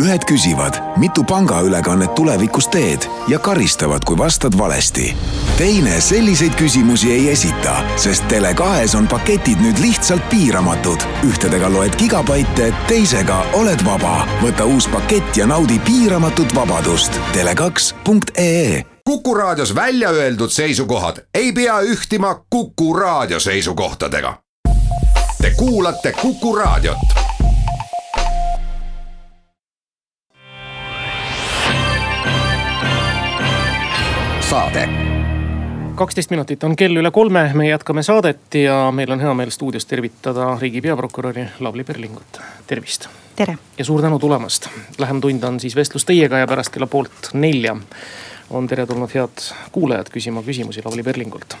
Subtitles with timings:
[0.00, 5.16] ühed küsivad, mitu pangaülekannet tulevikus teed ja karistavad, kui vastad valesti.
[5.58, 11.00] teine selliseid küsimusi ei esita, sest Tele2-s on paketid nüüd lihtsalt piiramatud.
[11.28, 14.26] ühtedega loed gigabaite, teisega oled vaba.
[14.42, 17.20] võta uus pakett ja naudi piiramatut vabadust.
[17.32, 24.38] Tele2.ee Kuku Raadios välja öeldud seisukohad ei pea ühtima Kuku Raadio seisukohtadega.
[25.42, 27.29] Te kuulate Kuku Raadiot
[34.50, 34.88] saade.
[35.94, 39.86] kaksteist minutit on kell üle kolme, me jätkame saadet ja meil on hea meel stuudios
[39.86, 43.06] tervitada riigi peaprokuröri Lavly Perlingut, tervist.
[43.36, 43.54] tere.
[43.78, 44.66] ja suur tänu tulemast.
[44.98, 47.76] Lähem tund on siis vestlus teiega ja pärast kella poolt nelja
[48.50, 51.56] on teretulnud head kuulajad küsima küsimusi Lavly Perlingult.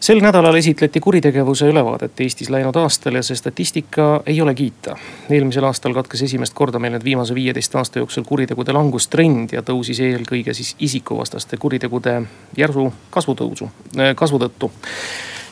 [0.00, 4.96] sel nädalal esitleti kuritegevuse ülevaadet Eestis läinud aastal ja see statistika ei ole kiita.
[5.30, 10.00] eelmisel aastal katkes esimest korda meil nüüd viimase viieteist aasta jooksul kuritegude langustrend ja tõusis
[10.00, 12.22] eelkõige siis isikuvastaste kuritegude
[12.56, 13.70] järsu kasvutõusu,
[14.16, 14.72] kasvu tõttu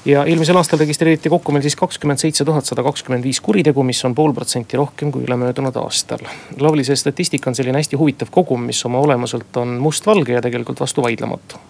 [0.04, 4.00] ja eelmisel aastal registreeriti kokku meil siis kakskümmend seitse tuhat sada kakskümmend viis kuritegu, mis
[4.04, 6.24] on pool protsenti rohkem kui ülemöödunud aastal.
[6.60, 10.80] Lavly, see statistika on selline hästi huvitav kogum, mis oma olemuselt on mustvalge ja tegelikult
[10.80, 11.60] vastuvaidlematu.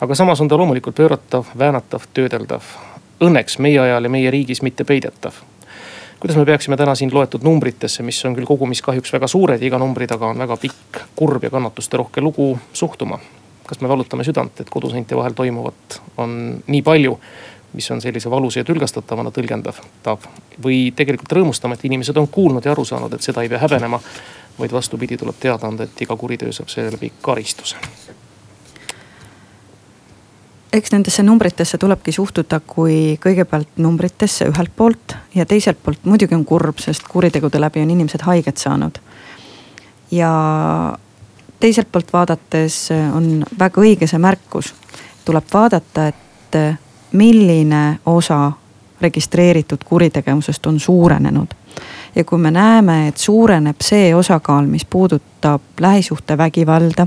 [0.00, 2.62] aga samas on ta loomulikult pööratav, väänatav, töödeldav.
[3.20, 5.34] Õnneks meie ajal ja meie riigis mitte peidetav
[6.20, 9.78] kuidas me peaksime täna siin loetud numbritesse, mis on küll kogumis kahjuks väga suured iga
[9.78, 13.18] numbri taga on väga pikk, kurb ja kannatusterohke lugu, suhtuma?
[13.66, 16.36] kas me valutame südant, et koduseinte vahel toimuvat on
[16.66, 17.16] nii palju
[17.72, 20.18] mis on sellise valusa ja tülgastatavana tõlgendatav.
[20.62, 24.00] või tegelikult rõõmustama, et inimesed on kuulnud ja aru saanud, et seda ei pea häbenema.
[24.58, 27.76] vaid vastupidi, tuleb teada anda, et iga kuritöö saab seeläbi karistuse.
[30.72, 36.44] eks nendesse numbritesse tulebki suhtuda kui kõigepealt numbritesse ühelt poolt ja teiselt poolt muidugi on
[36.44, 38.98] kurb, sest kuritegude läbi on inimesed haiget saanud.
[40.10, 40.98] ja
[41.60, 44.74] teiselt poolt vaadates on väga õige see märkus,
[45.24, 46.85] tuleb vaadata, et
[47.16, 48.52] milline osa
[49.00, 51.48] registreeritud kuritegevusest on suurenenud.
[52.16, 57.06] ja kui me näeme, et suureneb see osakaal, mis puudutab lähisuhtevägivalda,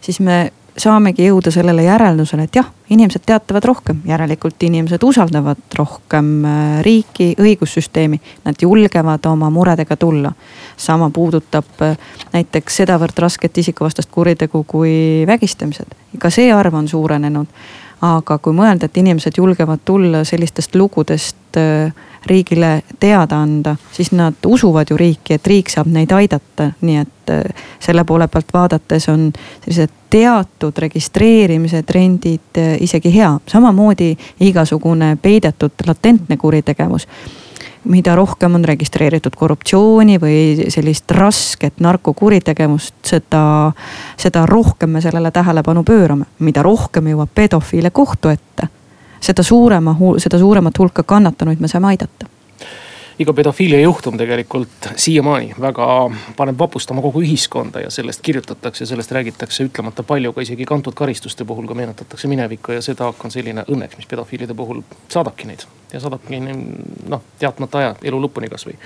[0.00, 6.32] siis me saamegi jõuda sellele järeldusele, et jah, inimesed teatavad rohkem, järelikult inimesed usaldavad rohkem
[6.44, 8.20] äh, riiki, õigussüsteemi.
[8.44, 10.32] Nad julgevad oma muredega tulla.
[10.76, 11.96] sama puudutab äh,
[12.32, 17.46] näiteks sedavõrd rasket isikuvastast kuritegu kui vägistamised, ka see arv on suurenenud
[18.04, 21.92] aga kui mõelda, et inimesed julgevad tulla sellistest lugudest äh,
[22.26, 27.32] riigile teada anda, siis nad usuvad ju riiki, et riik saab neid aidata, nii et
[27.32, 29.30] äh, selle poole pealt vaadates on
[29.64, 34.12] sellised teatud registreerimise trendid äh, isegi hea, samamoodi
[34.48, 37.08] igasugune peidetud latentne kuritegevus
[37.84, 43.72] mida rohkem on registreeritud korruptsiooni või sellist rasket narkokuritegevust, seda,
[44.16, 46.24] seda rohkem me sellele tähelepanu pöörame.
[46.38, 48.68] mida rohkem jõuab pedofiile kohtu ette,
[49.20, 52.33] seda suurema, seda suuremat hulka kannatanuid me saame aidata
[53.18, 55.86] iga pedofiilia juhtum tegelikult siiamaani väga
[56.36, 61.44] paneb vapustama kogu ühiskonda ja sellest kirjutatakse, sellest räägitakse ütlemata palju, ka isegi kantud karistuste
[61.44, 65.66] puhul, kui meenutatakse minevikku ja see taak on selline õnneks, mis pedofiilide puhul saadabki neid.
[65.92, 68.78] Ja saadabki noh, teadmata aja elu lõpuni kasvõi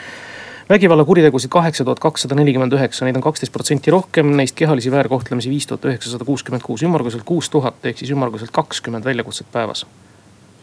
[0.68, 5.66] vägivallakuritegusid kaheksa tuhat kakssada nelikümmend üheksa, neid on kaksteist protsenti rohkem, neist kehalisi väärkohtlemisi viis
[5.66, 9.86] tuhat üheksasada kuuskümmend kuus, ümmarguselt kuus tuhat ehk siis ümmarguselt kakskümmend väljakutset päevas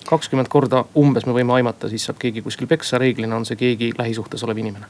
[0.05, 3.91] kakskümmend korda umbes me võime aimata, siis saab keegi kuskil peksa, reeglina on see keegi
[3.97, 4.87] lähisuhtes olev inimene.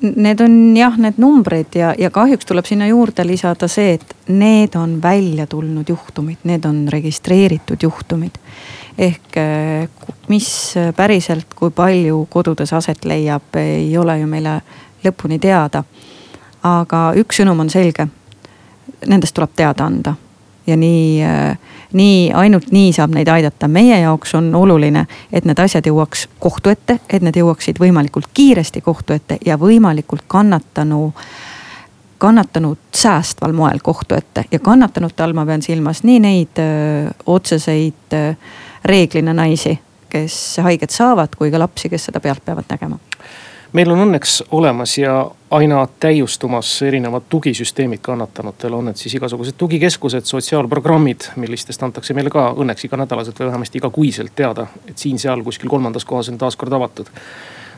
[0.00, 4.76] Need on jah, need numbrid ja, ja kahjuks tuleb sinna juurde lisada see, et need
[4.80, 8.40] on välja tulnud juhtumid, need on registreeritud juhtumid.
[8.98, 9.88] ehk eh,
[10.28, 14.60] mis päriselt, kui palju kodudes aset leiab, ei ole ju meile
[15.04, 15.84] lõpuni teada.
[16.62, 18.08] aga üks sõnum on selge.
[19.06, 20.14] Nendest tuleb teada anda
[20.66, 21.58] ja nii, äh,
[21.92, 23.68] nii, ainult nii saab neid aidata.
[23.68, 28.80] meie jaoks on oluline, et need asjad jõuaks kohtu ette, et need jõuaksid võimalikult kiiresti
[28.80, 31.12] kohtu ette ja võimalikult kannatanu
[32.18, 37.10] kannatanut säästval moel kohtu ette ja kannatanute all ma pean silmas nii neid öö, äh,
[37.26, 38.36] otseseid öö, äh,
[38.84, 39.78] reeglina naisi,
[40.08, 42.98] kes haiget saavad, kui ka lapsi, kes seda pealt peavad nägema
[43.74, 45.14] meil on õnneks olemas ja
[45.54, 52.52] aina täiustumas erinevad tugisüsteemid kannatanutele, on need siis igasugused tugikeskused, sotsiaalprogrammid, millistest antakse meile ka
[52.54, 57.10] õnneks iganädalaselt või vähemasti igakuiselt teada, et siin-seal kuskil kolmandas kohas on taas kord avatud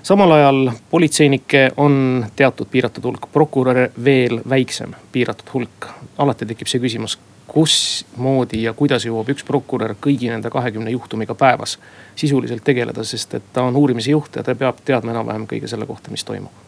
[0.06, 5.88] samal ajal politseinikke on teatud piiratud hulk, prokuröre veel väiksem piiratud hulk.
[6.18, 11.78] alati tekib see küsimus, kusmoodi ja kuidas jõuab üks prokurör kõigi nende kahekümne juhtumiga päevas
[12.16, 15.86] sisuliselt tegeleda, sest et ta on uurimise juht ja ta peab teadma enam-vähem kõige selle
[15.86, 16.66] kohta, mis toimub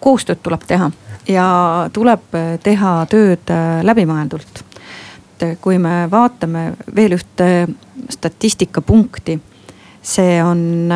[0.00, 0.90] koostööd tuleb teha
[1.28, 1.46] ja
[1.92, 4.64] tuleb teha tööd läbimõeldult.
[5.40, 7.68] et kui me vaatame veel ühte
[8.10, 9.38] statistikapunkti,
[10.02, 10.90] see on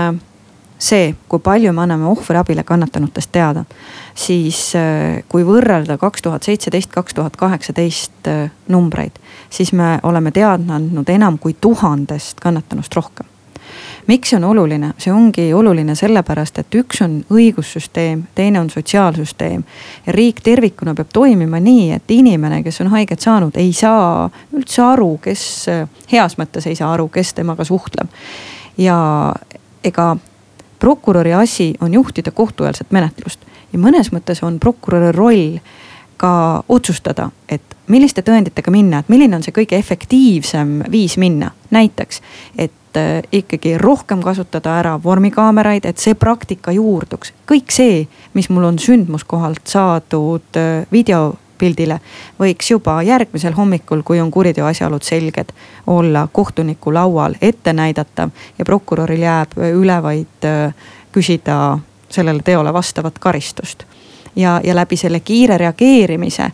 [0.79, 3.65] see, kui palju me anname ohvriabile kannatanutest teada,
[4.15, 10.33] siis äh, kui võrrelda kaks tuhat seitseteist, kaks tuhat kaheksateist äh, numbreid, siis me oleme
[10.35, 13.31] teada andnud enam kui tuhandest kannatanust rohkem
[14.07, 19.65] miks see on oluline, see ongi oluline sellepärast, et üks on õigussüsteem, teine on sotsiaalsüsteem.
[20.07, 24.83] ja riik tervikuna peab toimima nii, et inimene, kes on haiget saanud, ei saa üldse
[24.83, 28.09] aru, kes äh, heas mõttes ei saa aru, kes temaga suhtleb.
[28.79, 28.99] ja
[29.85, 30.17] ega
[30.85, 33.41] prokuröri asi on juhtida kohtueelset menetlust
[33.73, 35.59] ja mõnes mõttes on prokuröri roll
[36.21, 36.33] ka
[36.69, 41.51] otsustada, et milliste tõenditega minna, et milline on see kõige efektiivsem viis minna.
[41.71, 42.21] näiteks,
[42.59, 47.33] et äh, ikkagi rohkem kasutada ära vormikaameraid, et see praktika juurduks.
[47.49, 48.05] kõik see,
[48.35, 52.01] mis mul on sündmuskohalt saadud äh, video pildile,
[52.41, 55.53] võiks juba järgmisel hommikul, kui on kuriteo asjaolud selged,
[55.87, 60.75] olla kohtuniku laual ettenäidatav ja prokuröril jääb üle vaid äh,
[61.13, 61.79] küsida
[62.09, 63.85] sellele teole vastavat karistust.
[64.37, 66.51] ja, ja läbi selle kiire reageerimise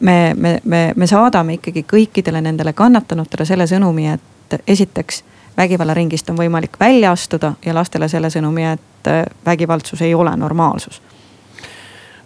[0.00, 5.24] me, me, me, me saadame ikkagi kõikidele nendele kannatanutele selle sõnumi, et esiteks
[5.56, 11.02] vägivallaringist on võimalik välja astuda ja lastele selle sõnumi, et äh, vägivaldsus ei ole normaalsus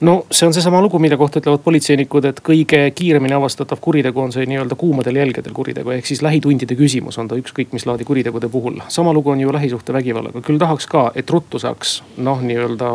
[0.03, 4.33] no see on seesama lugu, mille kohta ütlevad politseinikud, et kõige kiiremini avastatav kuritegu on
[4.35, 8.51] see nii-öelda kuumadel jälgedel kuritegu, ehk siis lähitundide küsimus on ta ükskõik mis laadi kuritegude
[8.51, 8.81] puhul.
[8.89, 12.95] sama lugu on ju lähisuhtevägivallaga, küll tahaks ka, et ruttu saaks noh, nii-öelda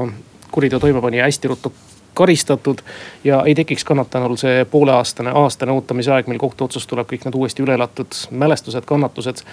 [0.51, 1.73] kuriteo toimepanija hästi ruttu
[2.17, 2.81] karistatud
[3.23, 7.63] ja ei tekiks kannatanul see pooleaastane, aastane ootamise aeg, mil kohtuotsus tuleb, kõik need uuesti
[7.63, 9.43] üle elatud mälestused, kannatused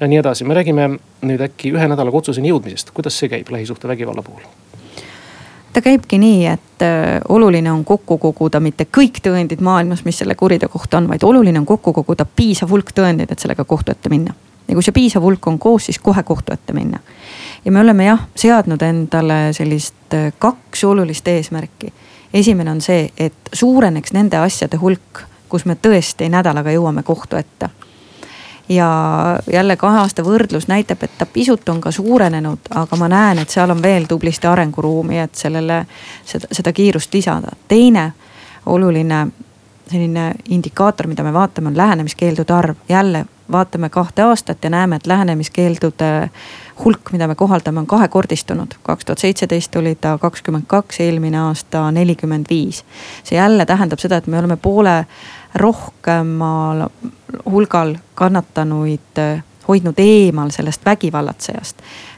[0.00, 0.48] ja nii edasi.
[0.48, 0.90] me räägime
[1.22, 4.63] nüüd äkki ühe nädalaga otsuseni jõudmisest, kuidas see käib lähisuhtevägivalla puhul?
[5.74, 10.36] Ta käibki nii, et äh, oluline on kokku koguda mitte kõik tõendid maailmas, mis selle
[10.38, 14.08] kuriteo kohta on, vaid oluline on kokku koguda piisav hulk tõendeid, et sellega kohtu ette
[14.08, 14.34] minna.
[14.68, 16.98] ja kui see piisav hulk on koos, siis kohe kohtu ette minna.
[17.64, 21.92] ja me oleme jah seadnud endale sellist äh, kaks olulist eesmärki.
[22.34, 27.70] esimene on see, et suureneks nende asjade hulk, kus me tõesti nädalaga jõuame kohtu ette
[28.68, 28.88] ja
[29.52, 33.50] jälle kahe aasta võrdlus näitab, et ta pisut on ka suurenenud, aga ma näen, et
[33.50, 35.84] seal on veel tublisti arenguruumi, et sellele
[36.24, 37.52] seda, seda kiirust lisada.
[37.68, 38.12] teine
[38.66, 39.26] oluline
[39.90, 42.76] selline indikaator, mida me vaatame, on lähenemiskeeldude arv.
[42.88, 46.30] jälle vaatame kahte aastat ja näeme, et lähenemiskeeldude
[46.84, 48.74] hulk, mida me kohaldame, on kahekordistunud.
[48.82, 52.84] kaks tuhat seitseteist oli ta kakskümmend kaks, eelmine aasta nelikümmend viis.
[53.24, 55.06] see jälle tähendab seda, et me oleme poole
[55.54, 56.88] rohkemal
[57.50, 61.76] hulgal kannatanuid hoidnud eemal sellest vägivallatsejast.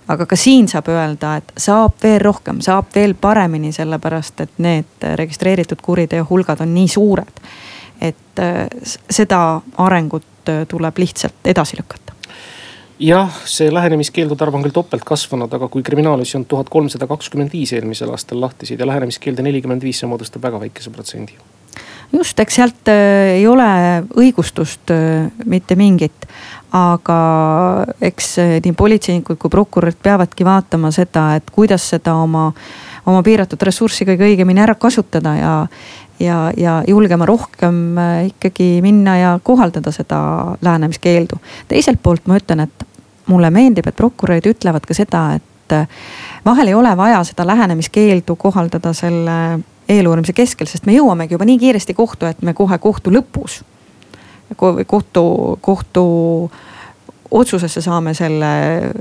[0.08, 5.06] aga ka siin saab öelda, et saab veel rohkem, saab veel paremini, sellepärast et need
[5.14, 7.41] registreeritud kuriteo hulgad on nii suured.
[8.00, 8.67] et eh,
[9.11, 12.15] seda arengut eh, tuleb lihtsalt edasi lükata
[13.02, 17.52] jah, see lähenemiskeeldude arv on küll topelt kasvanud, aga kui kriminaalasju on tuhat kolmsada kakskümmend
[17.52, 21.37] viis eelmisel aastal lahtisid ja lähenemiskeelde nelikümmend viis, see moodustab väga väikese protsendi
[22.12, 23.66] just, eks sealt äh, ei ole
[24.16, 26.28] õigustust äh, mitte mingit.
[26.76, 27.16] aga
[28.02, 32.50] eks äh, nii politseinikud kui prokurörid peavadki vaatama seda, et kuidas seda oma,
[33.06, 35.52] oma piiratud ressurssi kõige õigemini ära kasutada ja
[36.20, 40.19] ja, ja julgema rohkem ikkagi minna ja kohaldada seda
[40.62, 41.38] lähenemiskeeldu.
[41.69, 42.86] teiselt poolt ma ütlen, et
[43.26, 45.76] mulle meeldib, et prokurörid ütlevad ka seda, et
[46.44, 51.58] vahel ei ole vaja seda lähenemiskeeldu kohaldada selle eeluurimise keskel, sest me jõuamegi juba nii
[51.62, 53.62] kiiresti kohtu, et me kohe kohtu lõpus.
[54.86, 56.05] kohtu, kohtu
[57.30, 58.46] otsusesse saame selle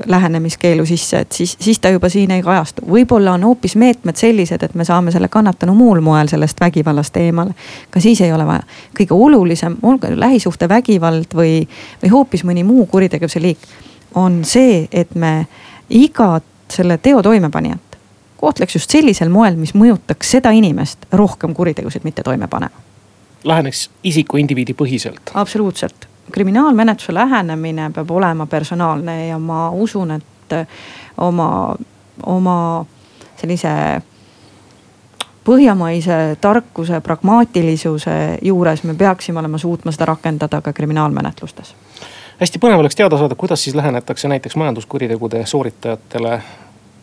[0.06, 2.82] lähenemiskeelu sisse, et siis, siis ta juba siin ei kajastu.
[2.90, 7.56] võib-olla on hoopis meetmed sellised, et me saame selle kannatanu muul moel sellest vägivallast eemale.
[7.90, 8.64] ka siis ei ole vaja.
[9.00, 11.68] kõige olulisem, olgu lähisuhtevägivald või,
[12.04, 13.68] või hoopis mõni muu kuritegevuse liik,
[14.16, 15.48] on see, et me
[15.90, 17.96] igat selle teo toimepanijat
[18.46, 22.84] kohtleks just sellisel moel, mis mõjutaks seda inimest rohkem kuritegusid mitte toime panema.
[23.46, 25.32] Läheneks isiku indiviidi põhiselt.
[25.34, 30.56] absoluutselt, kriminaalmenetluse lähenemine peab olema personaalne ja ma usun, et
[31.18, 31.76] oma,
[32.26, 32.86] oma
[33.38, 34.02] sellise
[35.46, 41.76] põhjamaise tarkuse, pragmaatilisuse juures me peaksime olema suutma seda rakendada ka kriminaalmenetlustes.
[42.40, 46.42] Hästi põnev oleks teada saada, kuidas siis lähenetakse näiteks majanduskuritegude sooritajatele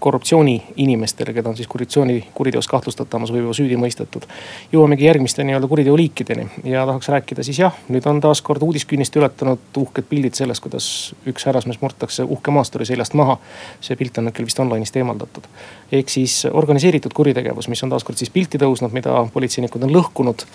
[0.03, 4.27] korruptsiooniinimestele, keda on siis korruptsiooni kuriteos kahtlustatamas või juba süüdi mõistetud.
[4.73, 9.81] jõuamegi järgmiste nii-öelda kuriteoliikideni ja tahaks rääkida siis jah, nüüd on taas kord uudiskünnist ületanud
[9.85, 10.89] uhked pildid sellest, kuidas
[11.31, 13.39] üks härrasmees murtakse uhke maasturi seljast maha.
[13.81, 15.47] see pilt on küll vist online'ist eemaldatud.
[15.93, 20.47] ehk siis organiseeritud kuritegevus, mis on taas kord siis pilti tõusnud, mida politseinikud on lõhkunud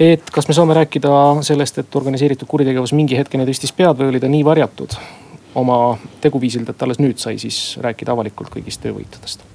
[0.00, 4.20] et kas me saame rääkida sellest, et organiseeritud kuritegevus mingi hetkeni tõstis pead või oli
[4.22, 4.96] ta nii varjatud
[5.54, 9.46] oma teguviisilt, et alles nüüd sai siis rääkida avalikult kõigist töövõitudest?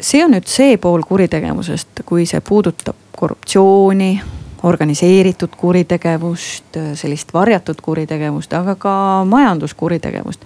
[0.00, 4.20] see on nüüd see pool kuritegevusest, kui see puudutab korruptsiooni,
[4.62, 10.40] organiseeritud kuritegevust, sellist varjatud kuritegevust, aga ka majanduskuritegevust.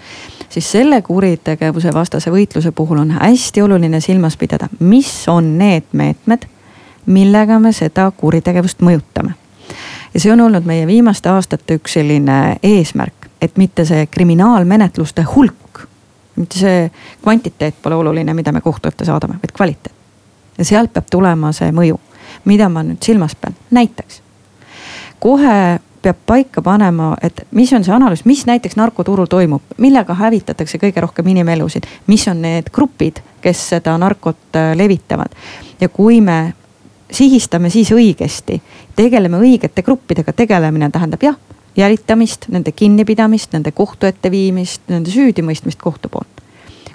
[0.49, 6.47] siis selle kuritegevuse vastase võitluse puhul on hästi oluline silmas pidada, mis on need meetmed,
[7.07, 9.35] millega me seda kuritegevust mõjutame.
[10.15, 15.85] ja see on olnud meie viimaste aastate üks selline eesmärk et mitte see kriminaalmenetluste hulk,
[16.37, 16.91] mitte see
[17.23, 19.95] kvantiteet pole oluline, mida me kohtu ette saadame, vaid kvaliteet.
[20.59, 21.99] ja sealt peab tulema see mõju,
[22.45, 24.23] mida ma nüüd silmas pean, näiteks
[25.21, 30.81] kohe peab paika panema, et mis on see analüüs, mis näiteks narkoturul toimub, millega hävitatakse
[30.81, 35.37] kõige rohkem inimelusid, mis on need grupid, kes seda narkot äh, levitavad.
[35.81, 36.55] ja kui me
[37.13, 38.61] sihistame siis õigesti,
[38.97, 41.37] tegeleme õigete gruppidega, tegelemine tähendab jah
[41.77, 46.27] jälitamist, nende kinnipidamist, nende kohtu ette viimist, nende süüdimõistmist kohtu poolt.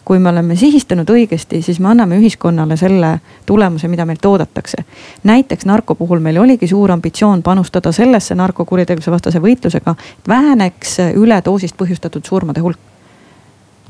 [0.06, 4.84] kui me oleme sihistanud õigesti, siis me anname ühiskonnale selle tulemuse, mida meilt oodatakse.
[5.24, 11.78] näiteks narko puhul meil oligi suur ambitsioon panustada sellesse narkokuritegevuse vastase võitlusega, et väheneks üledoosist
[11.78, 12.80] põhjustatud surmade hulk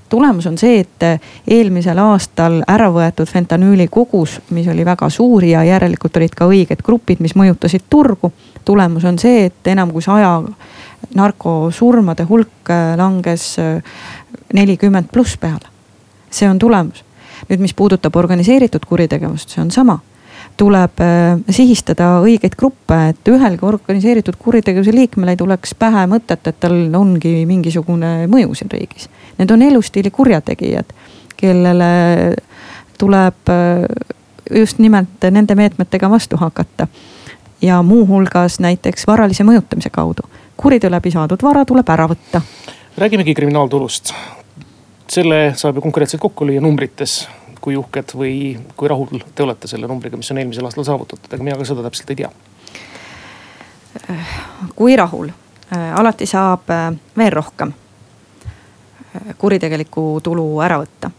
[0.10, 5.64] tulemus on see, et eelmisel aastal ära võetud fentanüüli kogus, mis oli väga suur ja
[5.66, 8.32] järelikult olid ka õiged grupid, mis mõjutasid turgu.
[8.66, 10.42] tulemus on see, et enam kui saja
[11.14, 13.84] narkosurmade hulk äh, langes äh,
[14.54, 15.72] nelikümmend pluss peale.
[16.32, 17.04] see on tulemus.
[17.50, 20.00] nüüd, mis puudutab organiseeritud kuritegevust, see on sama
[20.58, 26.60] tuleb äh, sihistada õigeid gruppe, et ühelgi organiseeritud kuritegevuse liikmel ei tuleks pähe mõtet, et
[26.60, 29.10] tal ongi mingisugune mõju siin riigis.
[29.38, 30.94] Need on elustiili kurjategijad,
[31.36, 32.36] kellele
[32.98, 33.52] tuleb
[34.52, 36.88] just nimelt nende meetmetega vastu hakata.
[37.62, 42.42] ja muuhulgas näiteks varalise mõjutamise kaudu kuriteo läbi saadud vara tuleb ära võtta.
[42.98, 44.14] räägimegi kriminaaltulust.
[45.08, 47.28] selle saab ju konkreetselt kokku lüüa numbrites,
[47.62, 51.44] kui uhked või kui rahul te olete selle numbriga, mis on eelmisel aastal saavutatud, aga
[51.44, 52.30] mina ka seda täpselt ei tea.
[54.76, 55.30] kui rahul,
[55.72, 61.12] alati saab äh, veel rohkem äh, kuritegeliku tulu ära võtta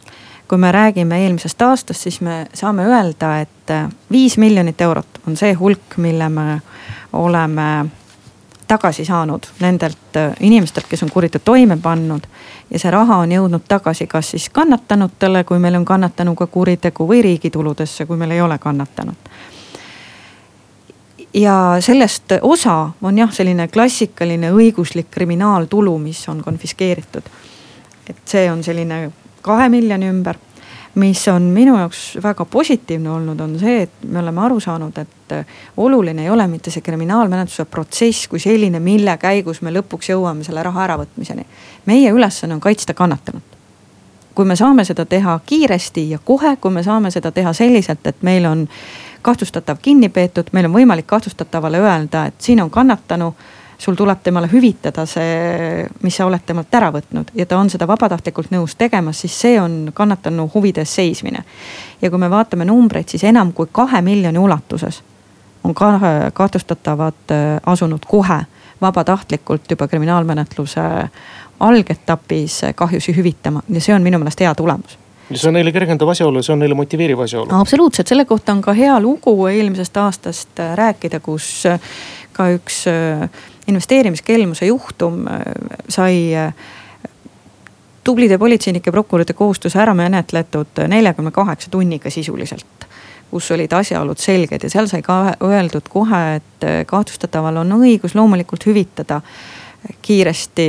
[0.48, 5.36] kui me räägime eelmisest aastast, siis me saame öelda, et äh, viis miljonit eurot on
[5.36, 6.60] see hulk, mille me
[7.12, 7.86] oleme
[8.68, 12.22] tagasi saanud nendelt äh, inimestelt, kes on kuriteo toime pannud.
[12.70, 17.22] ja see raha on jõudnud tagasi, kas siis kannatanutele, kui meil on kannatanuga kuritegu või
[17.22, 19.30] riigi tuludesse, kui meil ei ole kannatanut.
[21.34, 27.22] ja sellest osa on jah, selline klassikaline õiguslik kriminaaltulu, mis on konfiskeeritud.
[28.10, 29.10] et see on selline
[29.42, 30.36] kahe miljoni ümber
[30.96, 35.32] mis on minu jaoks väga positiivne olnud, on see, et me oleme aru saanud, et
[35.32, 40.44] äh, oluline ei ole mitte see kriminaalmenetluse protsess kui selline, mille käigus me lõpuks jõuame
[40.44, 41.44] selle raha äravõtmiseni.
[41.86, 43.44] meie ülesanne on kaitsta kannatanut.
[44.34, 48.22] kui me saame seda teha kiiresti ja kohe, kui me saame seda teha selliselt, et
[48.22, 48.68] meil on
[49.22, 53.34] kahtlustatav kinni peetud, meil on võimalik kahtlustatavale öelda, et siin on kannatanu
[53.78, 57.88] sul tuleb temale hüvitada see, mis sa oled temalt ära võtnud ja ta on seda
[57.88, 61.44] vabatahtlikult nõus tegema, siis see on kannatanu huvides seismine.
[62.02, 65.02] ja kui me vaatame numbreid, siis enam kui kahe miljoni ulatuses
[65.64, 65.98] on ka
[66.32, 68.44] kahtlustatavad äh, asunud kohe
[68.80, 70.80] vabatahtlikult juba kriminaalmenetluse
[71.60, 74.98] algetapis kahjusi hüvitama ja see on minu meelest hea tulemus
[75.30, 77.50] ja see on neile kergendav asjaolu, see on neile motiveeriv asjaolu.
[77.60, 81.80] absoluutselt, selle kohta on ka hea lugu eelmisest aastast äh, rääkida, kus äh,
[82.32, 82.84] ka üks
[83.66, 85.40] investeerimiskelmuse juhtum äh,
[85.88, 86.54] sai äh,
[88.04, 92.66] tublide politseinike, prokuröride koostöös ära menetletud neljakümne kaheksa tunniga sisuliselt.
[93.30, 98.14] kus olid asjaolud selged ja seal sai ka öeldud kohe, et äh, kahtlustataval on õigus
[98.14, 99.20] loomulikult hüvitada
[100.02, 100.66] kiiresti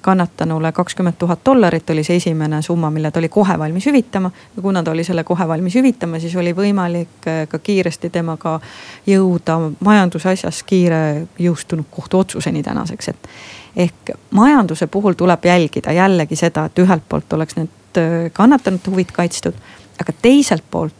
[0.00, 4.30] kannatanule kakskümmend tuhat dollarit oli see esimene summa, mille ta oli kohe valmis hüvitama.
[4.56, 8.60] ja kuna ta oli selle kohe valmis hüvitama, siis oli võimalik äh, ka kiiresti temaga
[9.06, 13.28] jõuda majandusasjas kiire jõustunud kohtuotsuseni tänaseks, et.
[13.76, 19.12] ehk majanduse puhul tuleb jälgida jällegi seda, et ühelt poolt oleks need äh, kannatanute huvid
[19.12, 19.54] kaitstud,
[20.00, 20.99] aga teiselt poolt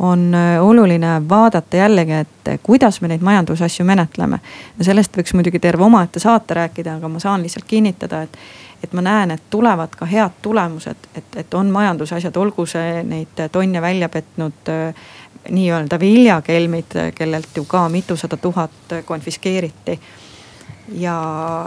[0.00, 4.40] on äh, oluline vaadata jällegi, et kuidas me neid majandusasju menetleme.
[4.78, 8.38] ja sellest võiks muidugi terve omaette saate rääkida, aga ma saan lihtsalt kinnitada, et,
[8.84, 13.44] et ma näen, et tulevad ka head tulemused, et, et on majandusasjad, olgu see neid
[13.52, 14.72] tonne välja petnud
[15.50, 20.00] nii-öelda viljakelmid, kellelt ju ka mitusada tuhat konfiskeeriti
[20.98, 21.16] ja,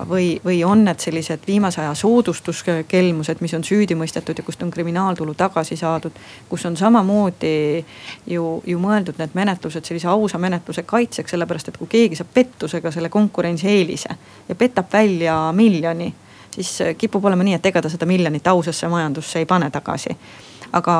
[0.09, 4.71] või, või on need sellised viimase aja soodustuskelmused, mis on süüdi mõistetud ja kust on
[4.71, 6.11] kriminaaltulu tagasi saadud.
[6.49, 7.85] kus on samamoodi
[8.27, 12.91] ju, ju mõeldud need menetlused sellise ausa menetluse kaitseks, sellepärast et kui keegi saab pettusega
[12.91, 14.17] selle konkurentsieelise
[14.49, 16.13] ja petab välja miljoni
[16.53, 20.17] siis kipub olema nii, et ega ta seda miljonit ausasse majandusse ei pane tagasi
[20.73, 20.95] aga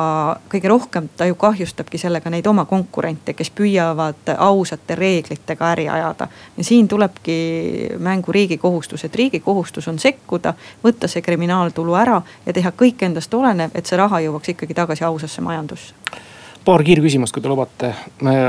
[0.50, 6.28] kõige rohkem ta ju kahjustabki sellega neid oma konkurente, kes püüavad ausate reeglitega äri ajada.
[6.56, 7.38] ja siin tulebki
[7.98, 10.54] mängu riigi kohustus, et riigi kohustus on sekkuda,
[10.84, 15.04] võtta see kriminaaltulu ära ja teha kõik endast olenev, et see raha jõuaks ikkagi tagasi
[15.04, 15.94] ausasse majandusse
[16.64, 17.94] paar kiirküsimust, kui te lubate.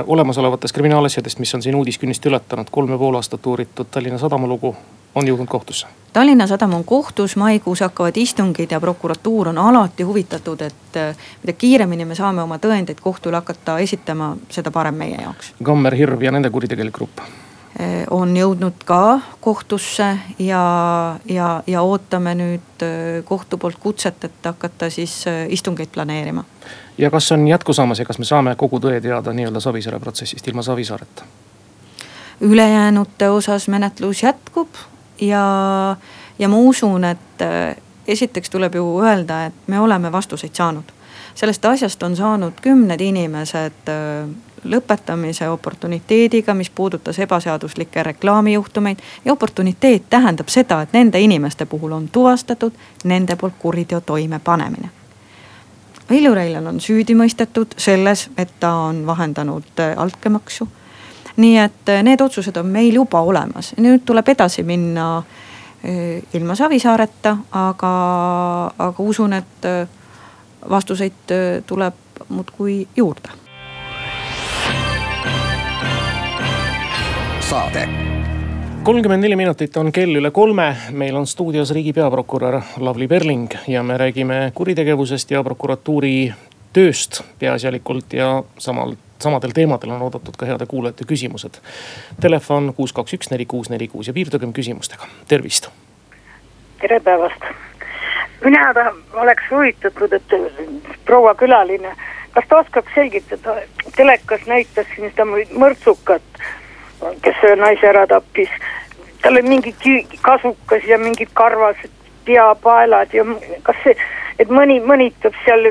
[0.08, 4.76] olemasolevatest kriminaalasjadest, mis on siin uudiskünnist ületanud, kolm ja pool aastat uuritud Tallinna Sadama lugu
[5.16, 5.88] on jõudnud kohtusse?
[6.16, 11.54] Tallinna Sadam on kohtus, maikuus hakkavad istungid ja prokuratuur on alati huvitatud, et eh, mida
[11.54, 15.52] kiiremini me saame oma tõendeid kohtule hakata esitama, seda parem meie jaoks.
[15.64, 17.20] Kammer, Hirv ja nende kuritegelik grupp?
[17.20, 20.08] Eh, on jõudnud ka kohtusse
[20.40, 20.64] ja,
[21.28, 26.48] ja, ja ootame nüüd eh, kohtu poolt kutset, et hakata siis istungeid planeerima.
[26.98, 30.48] ja kas on jätku saamas ja kas me saame kogu tõe teada nii-öelda Savisaare protsessist
[30.48, 31.28] ilma Savisaareta?
[32.42, 34.68] ülejäänute osas menetlus jätkub
[35.22, 35.96] ja,
[36.40, 37.76] ja ma usun, et äh,
[38.08, 40.84] esiteks tuleb ju öelda, et me oleme vastuseid saanud.
[41.36, 44.30] sellest asjast on saanud kümned inimesed äh,
[44.64, 48.98] lõpetamise oportuniteediga, mis puudutas ebaseaduslikke reklaamijuhtumeid.
[49.26, 54.90] ja oportuniteet tähendab seda, et nende inimeste puhul on tuvastatud nende poolt kuriteo toimepanemine.
[56.10, 60.68] Velju Reiljan on süüdi mõistetud selles, et ta on vahendanud äh, altkäemaksu
[61.38, 65.08] nii et eh, need otsused on meil juba olemas, nüüd tuleb edasi minna
[65.84, 67.96] eh, ilma Savisaareta, aga,
[68.88, 69.88] aga usun, et eh,
[70.70, 71.36] vastuseid
[71.68, 73.30] tuleb muudkui juurde.
[77.46, 77.90] saade.
[78.84, 83.84] kolmkümmend neli minutit on kell üle kolme, meil on stuudios riigi peaprokurör Lavly Perling ja
[83.84, 86.34] me räägime kuritegevusest ja prokuratuuri
[86.76, 91.60] tööst peaasjalikult ja samal samadel teemadel on oodatud ka heade kuulajate küsimused.
[92.22, 95.70] Telefon kuus, kaks, üks, neli, kuus, neli, kuus ja piirdugem küsimustega, tervist.
[96.82, 97.48] tere päevast.
[98.44, 98.74] mina
[99.14, 100.36] oleks huvitatud, et
[101.06, 101.96] proua külaline,
[102.34, 103.56] kas ta oskab selgitada,
[103.96, 105.26] telekas näitas siin seda
[105.64, 106.44] mõrtsukat,
[107.22, 108.50] kes ühe naise ära tappis.
[109.22, 109.76] tal oli mingi
[110.22, 111.92] kasukas ja mingid karvased
[112.26, 113.26] peapaelad ja
[113.64, 113.96] kas see
[114.40, 115.70] et mõni mõnitab seal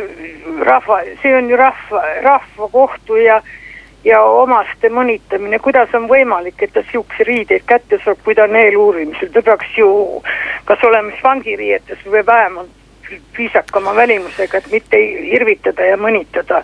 [0.65, 3.43] rahva, see on ju rahva, rahvakohtu ja
[4.05, 8.57] ja omaste mõnitamine, kuidas on võimalik, et ta sihukese riideid kätte saab, kui ta on
[8.61, 9.89] eeluurimisel, ta peaks ju
[10.69, 12.84] kas olema siis vangiriietes või vähemalt
[13.39, 15.01] viisakama välimusega, et mitte
[15.37, 16.63] irvitada ja mõnitada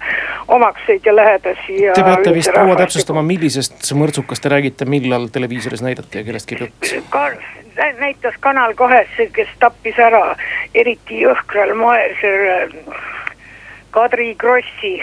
[0.49, 1.95] omakseid ja lähedasi ja.
[1.95, 6.67] Te peate vist proua täpsustama, millisest mõrtsukast te räägite, millal televiisoris näidati ja kellest käib
[6.67, 6.93] jutt?
[8.01, 10.37] näitas Kanal kahes, kes tappis ära
[10.75, 12.69] eriti jõhkral moel selle
[13.91, 14.99] Kadri Krossi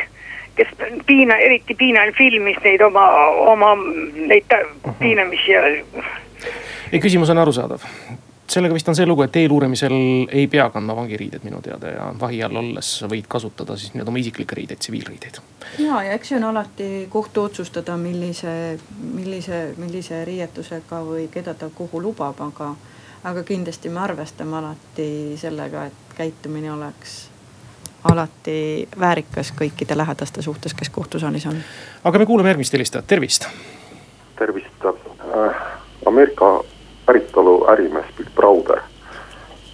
[0.57, 0.67] kes
[1.05, 3.05] piina, eriti piinal filmis neid oma,
[3.53, 3.75] oma
[4.15, 4.55] neid
[4.99, 5.67] piinamisi ja.
[6.91, 7.85] ei, küsimus on arusaadav
[8.49, 9.93] sellega vist on see lugu, et eeluurimisel
[10.31, 14.21] ei pea kandma vangiriideid minu teada ja vahi all olles võid kasutada siis nii-öelda oma
[14.21, 15.39] isiklikke riideid, tsiviilriideid.
[15.83, 18.79] ja, ja eks see on alati kohtu otsustada, millise,
[19.13, 22.73] millise, millise riietusega või keda ta kuhu lubab, aga,
[23.23, 27.17] aga kindlasti me arvestame alati sellega, et käitumine oleks
[28.07, 31.59] alati väärikas kõikide lähedaste suhtes, kes kohtusaalis on.
[32.03, 33.49] aga me kuulame järgmist helistajat, tervist.
[34.39, 35.61] tervist äh,,
[36.05, 36.63] Ameerika
[37.07, 38.83] päritolu ärimees Bill Browder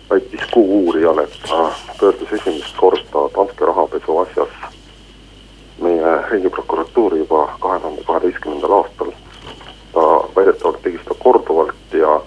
[0.10, 4.74] väitis Kuu-uurijale, et ta pöördus esimest korda Danske rahapesu asjas
[5.84, 9.12] meie riigiprokuratuuri juba kahe tuhande kaheteistkümnendal aastal.
[9.94, 10.04] ta
[10.36, 12.22] väidetavalt tegi seda korduvalt ja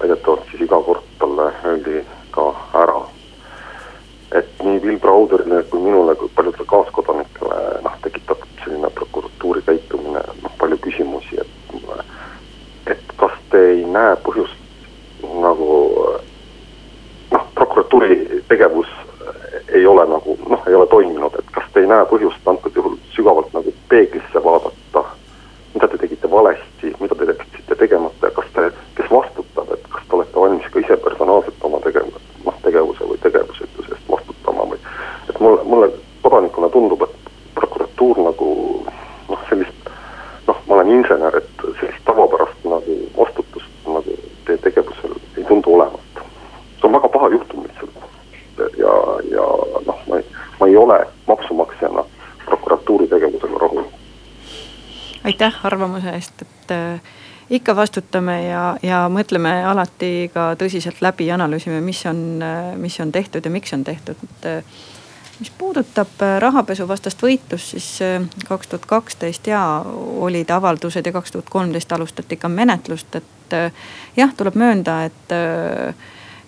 [0.00, 3.00] väidetavalt siis iga kord talle öeldi ka ära.
[4.32, 10.52] et nii Bill Browderile kui minule kui paljudele kaaskodanikele noh, tekitab selline prokuratuuri käitumine noh,
[10.58, 11.48] palju küsimusi, et
[12.86, 14.58] et kas te ei näe põhjust
[15.42, 15.70] nagu
[17.32, 18.88] noh, prokuratuuri tegevus
[19.74, 22.96] ei ole nagu noh, ei ole toiminud, et kas te ei näe põhjust antud juhul
[23.16, 25.04] sügavalt nagu peeglisse vaadata,
[25.74, 30.04] mida te tegite valesti, mida te jätsite tegemata ja kas te, kes vastutab, et kas
[30.08, 32.12] te olete valmis ka ise personaalselt oma tegev-,
[32.44, 34.80] noh tegevuse või tegevusetuse eest vastutama või
[35.30, 35.90] et mulle, mulle
[36.22, 38.50] kodanikuna tundub, et prokuratuur nagu
[39.32, 39.92] noh, sellist
[40.48, 46.24] noh, ma olen insener, et sellist tavapärast nagu vastutust nagu teie tegevusel ei tundu olevat.
[46.76, 47.62] see on väga paha juhtum
[55.24, 57.00] aitäh arvamuse eest, et äh,
[57.50, 63.12] ikka vastutame ja, ja mõtleme alati ka tõsiselt läbi, analüüsime, mis on, äh, mis on
[63.12, 64.62] tehtud ja miks on tehtud, äh,
[65.40, 69.82] mis puudutab rahapesuvastast võitlust, siis kaks tuhat kaksteist ja
[70.22, 73.56] olid avaldused ja kaks tuhat kolmteist alustati ka menetlust, et
[74.16, 75.34] jah, tuleb möönda, et,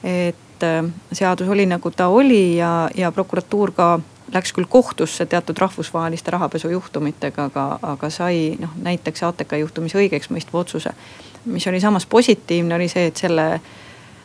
[0.05, 0.67] et
[1.11, 3.89] seadus oli nagu ta oli ja, ja prokuratuur ka
[4.35, 10.91] läks küll kohtusse teatud rahvusvaheliste rahapesujuhtumitega, aga, aga sai noh näiteks ATK juhtumis õigeksmõistva otsuse.
[11.45, 13.61] mis oli samas positiivne, oli see, et selle,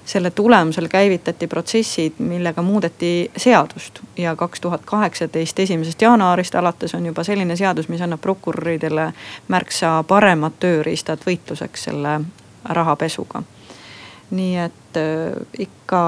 [0.06, 4.02] selle tulemusel käivitati protsessid, millega muudeti seadust.
[4.18, 9.14] ja kaks tuhat kaheksateist esimesest jaanuarist alates on juba selline seadus, mis annab prokuröridele
[9.48, 12.20] märksa paremad tööriistad võitluseks selle
[12.66, 13.44] rahapesuga
[14.32, 16.02] nii et äh, ikka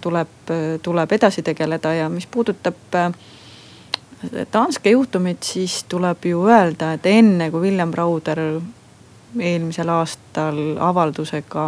[0.00, 3.12] tuleb, tuleb edasi tegeleda ja mis puudutab äh,
[4.52, 8.40] Danske juhtumit, siis tuleb ju öelda, et enne kui William Browder
[9.40, 11.66] eelmisel aastal avaldusega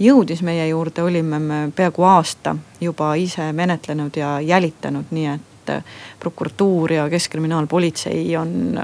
[0.00, 5.84] jõudis meie juurde, olime me peaaegu aasta juba ise menetlenud ja jälitanud, nii et äh,
[6.20, 8.80] prokuratuur ja keskkriminaalpolitsei on,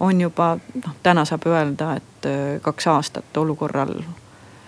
[0.00, 2.28] on juba noh, täna saab öelda, et
[2.62, 3.96] kaks aastat olukorral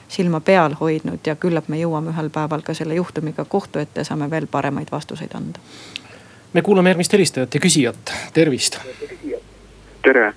[0.09, 4.05] silma peal hoidnud ja küllap me jõuame ühel päeval ka selle juhtumiga kohtu ette ja
[4.05, 5.59] saame veel paremaid vastuseid anda.
[6.53, 8.79] me kuulame järgmist helistajat ja küsijat, tervist.
[10.03, 10.33] tere,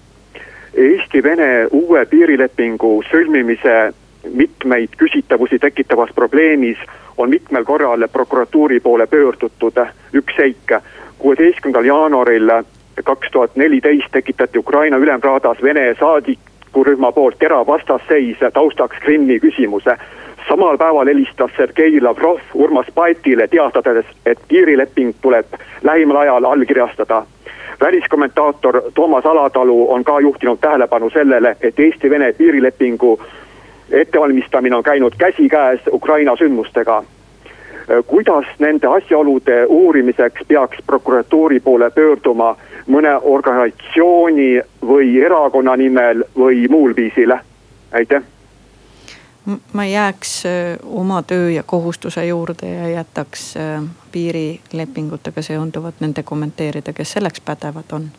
[0.77, 3.93] Eesti-Vene uue piirilepingu sõlmimise
[4.33, 6.77] mitmeid küsitavusi tekitavas probleemis
[7.17, 9.77] on mitmel korral prokuratuuri poole pöördutud.
[10.13, 10.71] üks seik,
[11.17, 12.51] kuueteistkümnendal jaanuaril
[13.03, 16.39] kaks tuhat neliteist tekitati Ukraina ülemraadas Vene saadik
[16.83, 19.97] rühma poolt terav vastasseis taustaks Krimmi küsimuse.
[20.49, 25.45] samal päeval helistas Sergei Lavrov Urmas Paetile teatades, et piirileping tuleb
[25.83, 27.23] lähimal ajal allkirjastada
[27.81, 33.21] väliskommentaator Toomas Alatalu on ka juhtinud tähelepanu sellele, et Eesti-Vene piirilepingu
[33.91, 37.03] ettevalmistamine on käinud käsikäes Ukraina sündmustega.
[38.07, 42.55] Kuidas nende asjaolude uurimiseks peaks prokuratuuri poole pöörduma
[42.87, 44.49] mõne organisatsiooni
[44.87, 47.35] või erakonna nimel või muul viisil,
[47.91, 48.23] aitäh
[49.73, 56.93] ma jääks äh, oma töö ja kohustuse juurde ja jätaks äh, piirilepingutega seonduvat nende kommenteerida,
[56.93, 58.09] kes selleks pädevad on.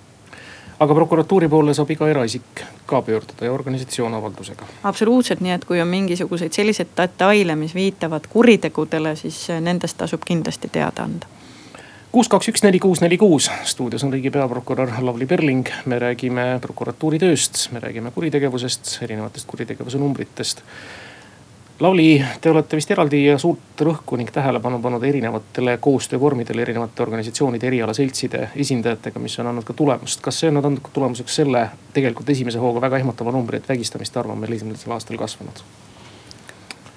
[0.81, 4.69] Aga prokuratuuri poole saab iga eraisik ka pöörduda ja organisatsioon avaldusega?
[4.83, 10.25] absoluutselt, nii et kui on mingisuguseid selliseid detaile, mis viitavad kuritegudele, siis äh, nendest tasub
[10.27, 11.27] kindlasti teada anda
[12.12, 13.51] kuus, kaks, üks, neli, kuus, neli, kuus.
[13.69, 15.69] stuudios on riigi peaprokurör Lavly Perling.
[15.87, 20.62] me räägime prokuratuuri tööst, me räägime kuritegevusest, erinevatest kuritegevuse numbritest.
[21.81, 27.69] Lavly, te olete vist eraldi ja suurt rõhku ning tähelepanu pannud erinevatele koostöövormidele erinevate organisatsioonide,
[27.71, 30.21] erialaseltside esindajatega, mis on andnud ka tulemust.
[30.21, 34.35] kas see on andnud tulemuseks selle tegelikult esimese hooga väga ehmatava numbri, et vägistamiste arv
[34.35, 35.62] on meil esimesel aastal kasvanud?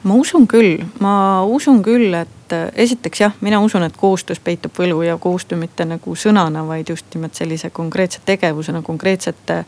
[0.03, 5.03] ma usun küll, ma usun küll, et esiteks jah, mina usun, et koostöös peitub võlu
[5.05, 9.63] ja koostöö mitte nagu sõnana, vaid just nimelt sellise konkreetse tegevusena, konkreetsete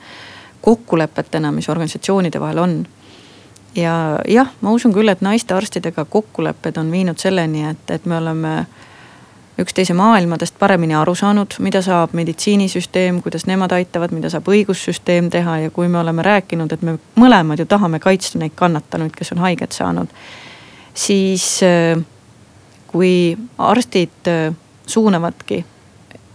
[0.61, 2.77] kokkulepetena, mis organisatsioonide vahel on.
[3.75, 8.53] Ja jah, ma usun küll, et naistearstidega kokkulepped on viinud selleni, et, et me oleme
[9.59, 15.57] üksteise maailmadest paremini aru saanud, mida saab meditsiinisüsteem, kuidas nemad aitavad, mida saab õigussüsteem teha
[15.65, 19.43] ja kui me oleme rääkinud, et me mõlemad ju tahame kaitsta neid kannatanuid, kes on
[19.45, 20.07] haiget saanud.
[20.93, 22.01] siis äh,
[22.87, 24.55] kui arstid äh,
[24.87, 25.65] suunavadki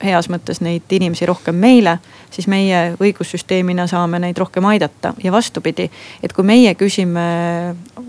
[0.04, 1.98] heas mõttes neid inimesi rohkem meile,
[2.30, 5.90] siis meie õigussüsteemina saame neid rohkem aidata ja vastupidi.
[6.22, 7.26] et kui meie küsime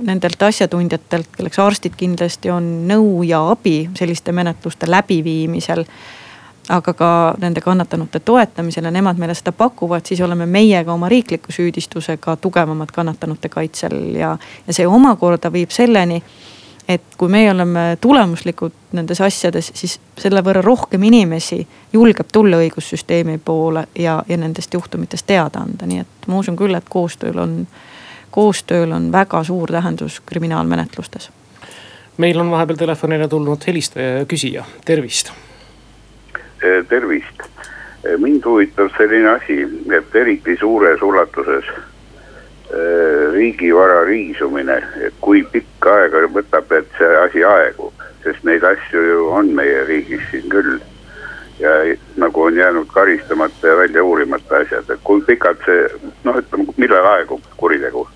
[0.01, 5.85] nendelt asjatundjatelt, kelleks arstid kindlasti on, nõu ja abi selliste menetluste läbiviimisel
[6.69, 7.09] aga ka
[7.41, 12.35] nende kannatanute toetamisel ja nemad meile seda pakuvad, siis oleme meie ka oma riikliku süüdistusega
[12.41, 14.35] tugevamad kannatanute kaitsel ja,
[14.67, 16.21] ja see omakorda viib selleni
[16.89, 21.59] et kui meie oleme tulemuslikud nendes asjades, siis selle võrra rohkem inimesi
[21.93, 26.73] julgeb tulla õigussüsteemi poole ja, ja nendest juhtumitest teada anda, nii et ma usun küll,
[26.75, 27.53] et koostööl on,
[28.33, 31.29] koostööl on väga suur tähendus kriminaalmenetlustes.
[32.17, 35.31] meil on vahepeal telefonile tulnud helistaja ja küsija, tervist.
[36.33, 37.45] Eh, tervist,
[38.03, 39.61] eh, mind huvitab selline asi,
[39.97, 41.69] et eriti suures ulatuses
[43.33, 44.77] riigivara riisumine,
[45.21, 50.21] kui pikka aega võtab, et see asi aegub, sest neid asju ju on meie riigis
[50.31, 50.79] siin küll.
[51.59, 51.71] ja
[52.15, 55.89] nagu on jäänud karistamata ja välja uurimata asjad, et kui pikalt see
[56.23, 58.07] noh, ütleme millal aegub kuritegu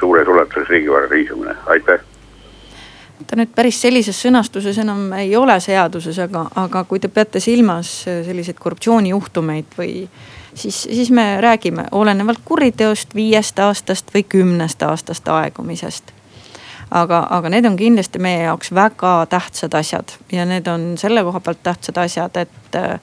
[0.00, 2.02] suures ulatuses riigivara riisumine, aitäh
[3.26, 8.02] ta nüüd päris sellises sõnastuses enam ei ole seaduses, aga, aga kui te peate silmas
[8.04, 10.04] selliseid korruptsioonijuhtumeid või
[10.58, 16.12] siis, siis me räägime olenevalt kuriteost viiest aastast või kümnest aastast aegumisest
[16.90, 21.40] aga, aga need on kindlasti meie jaoks väga tähtsad asjad ja need on selle koha
[21.40, 23.00] pealt tähtsad asjad, et äh,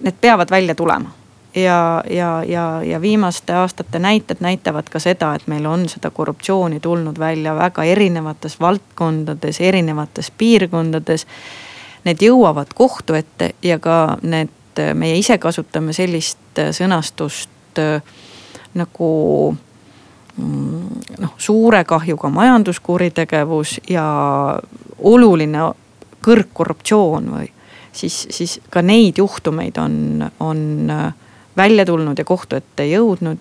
[0.00, 1.12] need peavad välja tulema
[1.54, 6.80] ja, ja, ja, ja viimaste aastate näited näitavad ka seda, et meil on seda korruptsiooni
[6.80, 11.26] tulnud välja väga erinevates valdkondades, erinevates piirkondades.
[12.04, 14.50] Need jõuavad kohtu ette ja ka need,
[14.94, 18.02] meie ise kasutame sellist sõnastust äh,
[18.74, 19.12] nagu
[20.38, 20.88] Mm,
[21.22, 24.04] noh, suure kahjuga majanduskuritegevus ja
[24.98, 25.68] oluline
[26.26, 27.46] kõrgkorruptsioon või
[27.94, 31.04] siis, siis ka neid juhtumeid on, on äh,
[31.56, 33.38] välja tulnud ja kohtu ette jõudnud.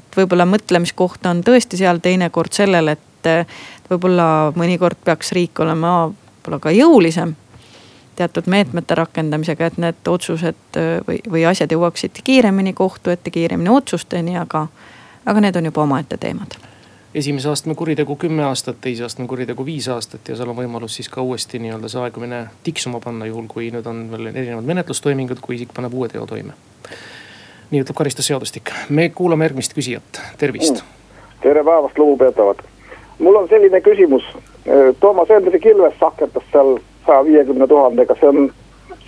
[0.00, 3.28] et võib-olla mõtlemiskoht on tõesti seal teinekord sellel, et
[3.90, 7.36] võib-olla mõnikord peaks riik olema võib-olla ka jõulisem
[8.20, 13.72] teatud meetmete rakendamisega, et need otsused äh, või, või asjad jõuaksid kiiremini kohtu ette, kiiremini
[13.72, 14.66] otsusteni, aga
[15.26, 16.60] aga need on juba omaette teemad
[17.14, 21.08] esimese astme kuritegu kümme aastat, teise astme kuritegu viis aastat ja seal on võimalus siis
[21.10, 25.58] ka uuesti nii-öelda see aegumine tiksuma panna, juhul kui nüüd on veel erinevad menetlustoimingud, kui
[25.58, 26.54] isik paneb uue teo toime.
[27.70, 28.70] nii ütleb karistusseadustik.
[28.88, 31.34] me kuulame järgmist küsijat, tervist mm..
[31.42, 32.62] tere päevast, lugupeetavad.
[33.18, 34.24] mul on selline küsimus.
[35.00, 36.78] Toomas Hendrik Ilves sahkerdas seal
[37.10, 38.52] saja viiekümne tuhandega, see on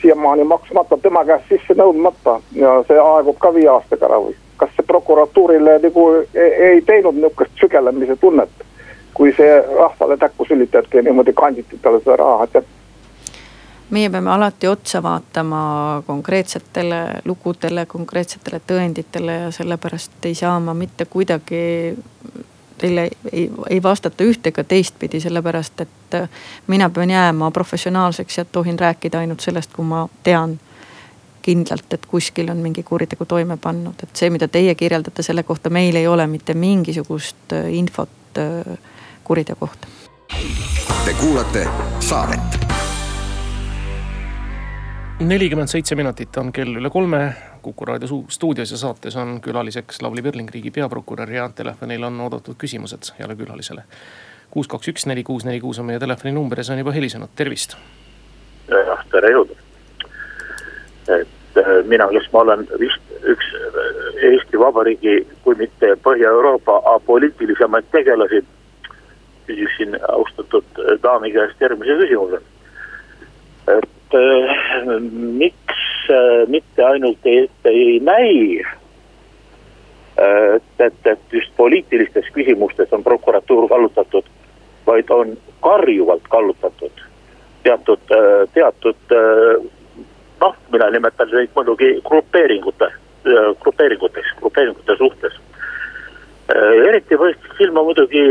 [0.02, 4.36] siiamaani maksmata, tema käest sisse nõudmata ja see aegub ka viie aastaga ära või?
[4.62, 8.66] kas see prokuratuurile nagu ei, ei teinud nihukest sügelemise tunnet,
[9.14, 12.70] kui see rahvale täkku sülitati ja niimoodi kanditi talle seda raha, et
[13.92, 15.62] meie peame alati otsa vaatama
[16.06, 21.64] konkreetsetele lugudele, konkreetsetele tõenditele ja sellepärast ei saa ma mitte kuidagi
[22.82, 26.18] teile ei, ei vastata üht ega teistpidi, sellepärast et
[26.66, 30.58] mina pean jääma professionaalseks ja tohin rääkida ainult sellest, kui ma tean
[31.42, 35.70] kindlalt, et kuskil on mingi kuritegu toime pannud, et see, mida teie kirjeldate, selle kohta
[35.70, 38.78] meil ei ole mitte mingisugust äh, infot äh,
[39.24, 39.86] kuriteo kohta.
[41.04, 41.66] Te kuulate
[42.00, 42.60] saadet.
[45.22, 47.20] nelikümmend seitse minutit on kell üle kolme.
[47.62, 52.58] Kuku raadio stuudios ja saates on külaliseks Lavly Perling, riigi peaprokurör ja telefonil on oodatud
[52.58, 53.82] küsimused heale külalisele.
[54.50, 57.32] kuus, kaks, üks, neli, kuus, neli, kuus on meie telefoninumber ja see on juba helisenud,
[57.36, 57.76] tervist.
[58.68, 59.62] jah, tere jõudu
[61.08, 67.88] et äh, mina, kes ma olen vist üks äh, Eesti Vabariigi, kui mitte Põhja-Euroopa apoliitilisemaid
[67.94, 68.42] tegelasi,
[69.48, 72.42] küsiksin austatud äh, daami käest järgmise küsimuse.
[73.72, 74.14] et
[75.38, 75.81] miks
[76.48, 78.60] mitte ainult ei, ei näi,
[80.56, 84.28] et, et, et just poliitilistes küsimustes on prokuratuur kallutatud,
[84.86, 87.08] vaid on karjuvalt kallutatud
[87.62, 87.98] teatud,
[88.54, 89.14] teatud
[90.40, 92.88] noh, mina nimetan neid muidugi grupeeringute,
[93.62, 95.38] grupeeringuteks, grupeeringute suhtes.
[96.88, 98.22] eriti võistis silma muidugi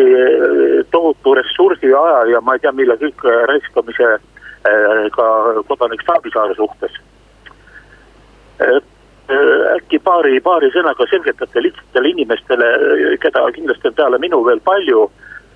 [0.92, 4.12] tohutu ressursi ja aja ja ma ei tea, mille kõik raiskamise
[5.16, 5.28] ka
[5.68, 7.00] kodanik Saabisaare suhtes.
[9.76, 12.72] Äkki paari, paari sõnaga selgitate lihtsatele inimestele,
[13.24, 15.06] keda kindlasti on peale minu veel palju,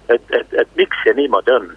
[0.10, 1.72] et, et, et miks see niimoodi on.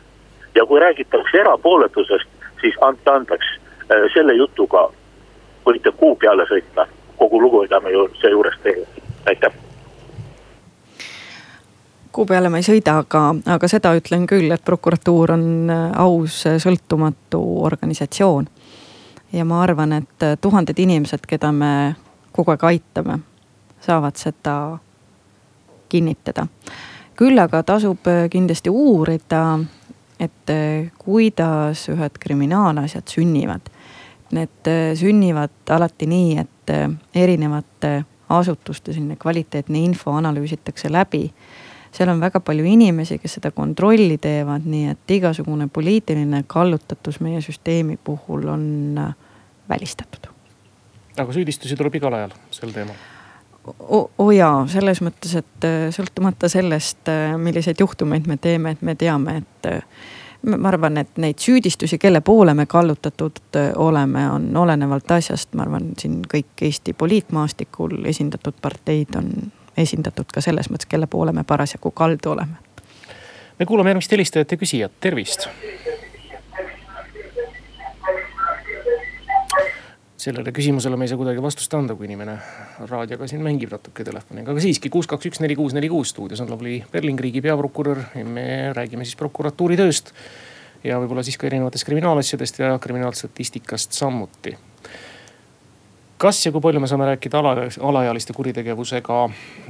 [0.55, 2.29] ja kui räägitakse erapooletusest,
[2.61, 4.83] siis andke andeks Äh, selle jutuga
[5.65, 6.85] võite kuu peale sõita,
[7.17, 8.85] kogu lugupidame ju seejuures teile,
[9.25, 9.55] aitäh
[12.13, 13.23] kuu peale ma ei sõida, aga,
[13.55, 18.51] aga seda ütlen küll, et prokuratuur on äh, aus, sõltumatu organisatsioon.
[19.33, 21.95] Ja ma arvan, et äh, tuhanded inimesed, keda me
[22.33, 23.19] kogu aeg aitame,
[23.81, 24.79] saavad seda
[25.89, 26.47] kinnitada.
[27.17, 29.59] küll aga tasub kindlasti uurida,
[30.21, 30.51] et
[30.99, 33.71] kuidas ühed kriminaalasjad sünnivad
[34.31, 41.31] need äh, sünnivad alati nii, et äh, erinevate asutuste selline kvaliteetne info analüüsitakse läbi.
[41.93, 47.41] Seal on väga palju inimesi, kes seda kontrolli teevad, nii et igasugune poliitiline kallutatus meie
[47.45, 48.65] süsteemi puhul on
[48.99, 49.15] äh,
[49.69, 50.31] välistatud.
[51.19, 52.99] aga süüdistusi tuleb igal ajal sel teemal
[53.79, 59.43] oo oh jaa, selles mõttes, et sõltumata sellest, milliseid juhtumeid me teeme, et me teame,
[59.43, 59.69] et
[60.47, 65.67] ma arvan, et neid süüdistusi, kelle poole me kallutatud äh, oleme, on olenevalt asjast, ma
[65.67, 69.33] arvan, siin kõik Eesti poliitmaastikul esindatud parteid on
[69.83, 72.57] esindatud ka selles mõttes, kelle poole me parasjagu kaldu oleme.
[73.59, 75.49] me kuulame järgmist helistajat ja küsijat, tervist
[80.29, 82.35] sellele küsimusele me ei saa kuidagi vastust anda, kui inimene
[82.91, 86.43] raadioga siin mängib natuke telefoniga, aga siiski kuus, kaks, üks, neli, kuus, neli, kuus stuudios
[86.45, 90.13] on Lavly Perling, riigi peaprokurör me räägime siis prokuratuuri tööst.
[90.85, 94.57] ja võib-olla siis ka erinevatest kriminaalasjadest ja kriminaalstatistikast samuti.
[96.19, 97.55] Kas ja kui palju me saame rääkida ala,
[97.91, 99.21] alaealiste kuritegevusega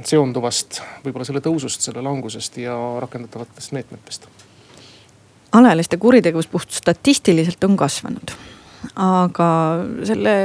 [0.05, 4.29] seonduvast, võib-olla selle tõusust, selle langusest ja rakendatavatest meetmetest?
[5.51, 8.33] alaealiste kuritegevus puht statistiliselt on kasvanud.
[8.95, 9.47] aga
[10.05, 10.35] selle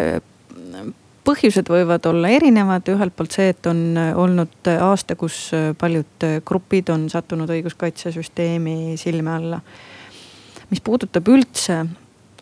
[1.25, 7.09] põhjused võivad olla erinevad, ühelt poolt see, et on olnud aasta, kus paljud grupid on
[7.13, 9.61] sattunud õiguskaitsesüsteemi silme alla.
[10.71, 11.85] mis puudutab üldse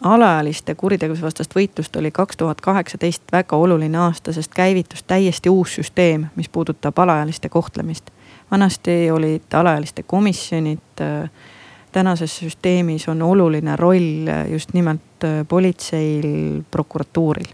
[0.02, 6.26] alaealiste kuritegevusvastast võitlust, oli kaks tuhat kaheksateist väga oluline aasta, sest käivitus täiesti uus süsteem,
[6.36, 8.10] mis puudutab alaealiste kohtlemist.
[8.50, 11.02] vanasti olid alaealiste komisjonid
[11.92, 17.48] tänases süsteemis on oluline roll just nimelt politseil, prokuratuuril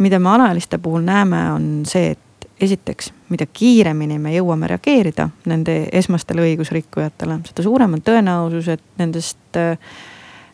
[0.00, 5.76] mida me alaealiste puhul näeme, on see, et esiteks, mida kiiremini me jõuame reageerida nende
[5.92, 9.76] esmastele õigusrikkujatele, seda suurem on tõenäosus, et nendest äh,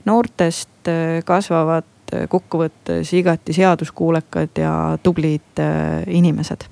[0.07, 5.63] noortest äh, kasvavad äh, kokkuvõttes igati seaduskuulekad ja tublid
[6.07, 6.65] inimesed.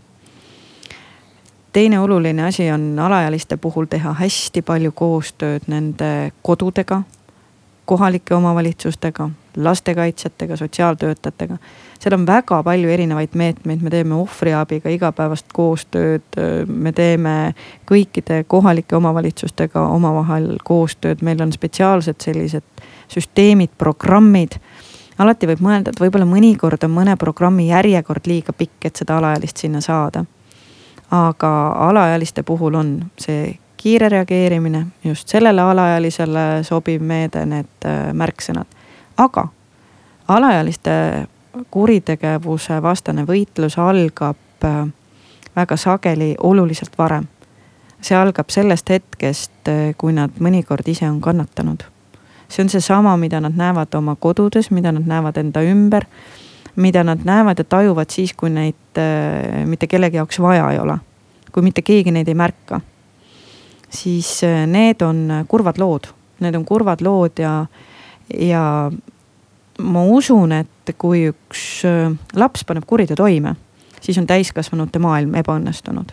[1.72, 7.02] teine oluline asi on alaealiste puhul teha hästi palju koostööd nende kodudega,
[7.84, 11.58] kohalike omavalitsustega, lastekaitsjatega, sotsiaaltöötajatega
[12.04, 16.36] seal on väga palju erinevaid meetmeid, me teeme ohvriabiga igapäevast koostööd,
[16.66, 17.54] me teeme
[17.88, 24.58] kõikide kohalike omavalitsustega omavahel koostööd, meil on spetsiaalsed sellised süsteemid, programmid.
[25.18, 29.56] alati võib mõelda, et võib-olla mõnikord on mõne programmi järjekord liiga pikk, et seda alaealist
[29.56, 30.24] sinna saada.
[31.10, 31.50] aga
[31.88, 38.66] alaealiste puhul on see kiire reageerimine, just sellele alaealisele sobiv meede, need äh, märksõnad.
[39.16, 39.48] Aga
[40.28, 40.90] alaealiste
[41.70, 44.86] kuritegevuse vastane võitlus algab äh,
[45.56, 47.26] väga sageli oluliselt varem.
[48.04, 51.84] see algab sellest hetkest, äh, kui nad mõnikord ise on kannatanud.
[52.48, 56.04] see on seesama, mida nad näevad oma kodudes, mida nad näevad enda ümber.
[56.76, 60.98] mida nad näevad ja tajuvad siis, kui neid äh, mitte kellegi jaoks vaja ei ole.
[61.52, 62.80] kui mitte keegi neid ei märka.
[63.90, 66.06] siis need on kurvad lood,
[66.40, 67.66] need on kurvad lood ja,
[68.38, 68.90] ja
[69.78, 73.54] ma usun, et kui üks äh, laps paneb kuriteo toime,
[74.00, 76.12] siis on täiskasvanute maailm ebaõnnestunud.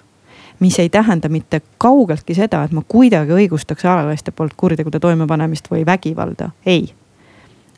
[0.62, 5.86] mis ei tähenda mitte kaugeltki seda, et ma kuidagi õigustaks alalaiste poolt kuritegude toimepanemist või
[5.86, 6.94] vägivalda, ei.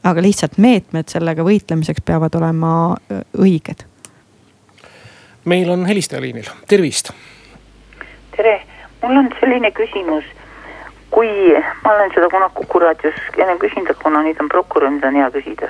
[0.03, 3.85] aga lihtsalt meetmed sellega võitlemiseks peavad olema äh, õiged.
[5.45, 7.11] meil on helistaja liinil, tervist.
[8.35, 8.61] tere,
[9.01, 10.23] mul on selline küsimus
[11.13, 11.29] kui
[11.83, 15.19] ma olen seda kunagi Kuku raadios ennem küsinud, aga kuna nüüd on prokurör, nüüd on
[15.19, 15.69] hea küsida.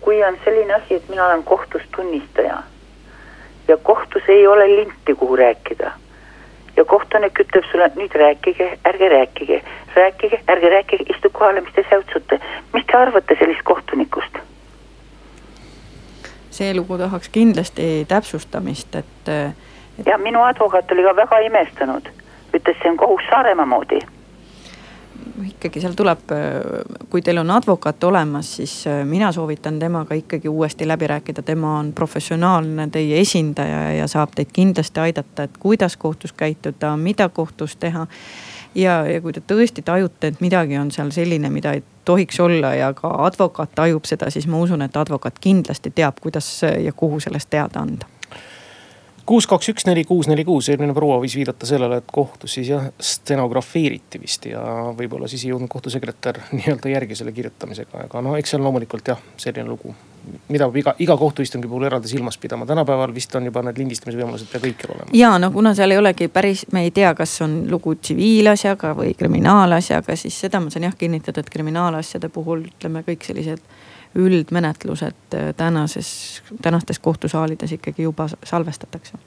[0.00, 2.62] kui on selline asi, et mina olen kohtus tunnistaja
[3.68, 5.92] ja kohtus ei ole linti, kuhu rääkida.
[6.76, 9.62] ja kohtunik ütleb sulle, nüüd rääkige, ärge rääkige,
[9.94, 12.40] rääkige, ärge rääkige, istu kohale, mis te säutsute.
[12.74, 14.38] mis te arvate sellist kohtunikust?
[16.50, 20.06] see lugu tahaks kindlasti täpsustamist, et, et....
[20.06, 22.12] ja minu advokaat oli ka väga imestunud,
[22.52, 24.04] ütles, see on kohus Saaremaa moodi
[25.46, 26.32] ikkagi seal tuleb,
[27.10, 31.78] kui teil on advokaat olemas, siis äh, mina soovitan temaga ikkagi uuesti läbi rääkida, tema
[31.78, 37.76] on professionaalne teie esindaja ja saab teid kindlasti aidata, et kuidas kohtus käituda, mida kohtus
[37.76, 38.06] teha.
[38.74, 42.74] ja, ja kui te tõesti tajute, et midagi on seal selline, mida ei tohiks olla
[42.74, 47.20] ja ka advokaat tajub seda, siis ma usun, et advokaat kindlasti teab, kuidas ja kuhu
[47.20, 48.17] sellest teada anda
[49.28, 52.70] kuus, kaks, üks, neli, kuus, neli, kuus, eelmine proua võis viidata sellele, et kohtus siis
[52.72, 54.60] jah stenografeeriti vist ja
[54.96, 59.20] võib-olla siis ei jõudnud kohtusekretär nii-öelda järgi selle kirjutamisega, aga no eks on loomulikult jah,
[59.36, 59.94] selline lugu.
[60.48, 64.18] mida peab iga, iga kohtuistungi puhul eraldi silmas pidama, tänapäeval vist on juba need lindistamise
[64.18, 65.14] võimalused pea kõikjal olemas.
[65.16, 69.14] ja no kuna seal ei olegi päris, me ei tea, kas on lugu tsiviilasjaga või
[69.18, 73.62] kriminaalasjaga, siis seda ma saan jah kinnitada, et kriminaalasjade puhul ütleme kõik sellised
[74.14, 79.18] üldmenetlused äh, tänases, tänastes kohtusaalides ikkagi juba salvestatakse?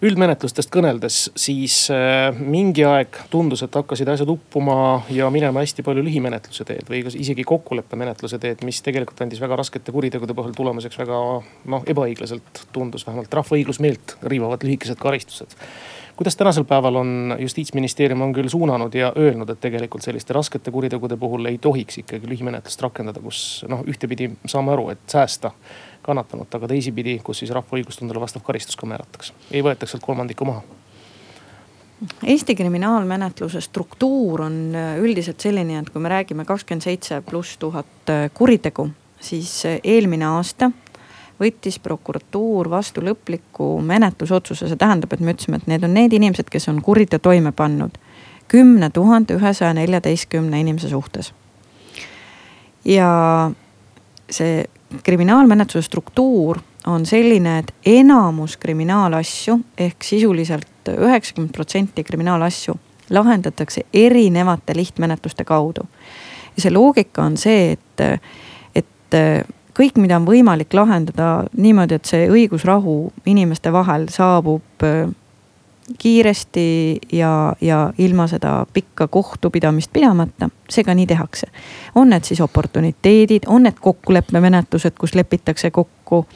[0.00, 6.04] Üldmenetlustest kõneldes, siis äh, mingi aeg tundus, et hakkasid asjad uppuma ja minema hästi palju
[6.06, 11.18] lühimenetluse teed või isegi kokkuleppemenetluse teed, mis tegelikult andis väga raskete kuritegude puhul tulemuseks väga
[11.44, 15.52] noh, ebaõiglaselt tundus vähemalt rahva õiglusmeelt riivavad lühikesed karistused
[16.20, 21.16] kuidas tänasel päeval on justiitsministeerium on küll suunanud ja öelnud, et tegelikult selliste raskete kuritegude
[21.16, 25.54] puhul ei tohiks ikkagi lühimenetlust rakendada, kus noh, ühtepidi saame aru, et säästa
[26.04, 30.44] kannatanut, aga teisipidi, kus siis rahva õigustundele vastav karistus ka määratakse, ei võetaks sealt kolmandikku
[30.44, 30.60] maha.
[32.26, 34.60] Eesti kriminaalmenetluse struktuur on
[35.00, 38.90] üldiselt selline, et kui me räägime kakskümmend seitse pluss tuhat kuritegu,
[39.24, 40.68] siis eelmine aasta
[41.40, 46.50] võttis prokuratuur vastu lõpliku menetlusotsuse, see tähendab, et me ütlesime, et need on need inimesed,
[46.52, 47.98] kes on kuriteo toime pannud
[48.50, 51.32] kümne tuhande ühesaja neljateistkümne inimese suhtes.
[52.84, 53.50] ja
[54.30, 54.64] see
[55.02, 62.74] kriminaalmenetluse struktuur on selline, et enamus kriminaalasju ehk sisuliselt üheksakümmend protsenti kriminaalasju
[63.10, 65.86] lahendatakse erinevate lihtmenetluste kaudu.
[66.56, 68.22] ja see loogika on see, et,
[68.74, 69.18] et
[69.80, 72.96] kõik, mida on võimalik lahendada niimoodi, et see õigusrahu
[73.30, 74.84] inimeste vahel saabub
[75.98, 81.46] kiiresti ja, ja ilma seda pikka kohtupidamist pidamata, see ka nii tehakse.
[81.94, 86.26] on need siis oportuniteedid, on need kokkuleppemenetlused, kus lepitakse kokku.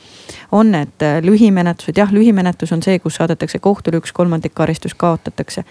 [0.53, 5.65] on need äh, lühimenetlused, jah, lühimenetlus on see, kus saadetakse kohtule üks kolmandik karistus kaotatakse.